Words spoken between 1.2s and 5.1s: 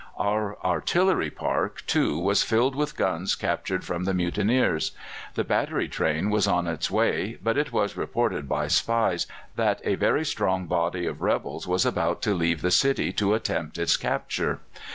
park, too, was filled with guns captured from the mutineers.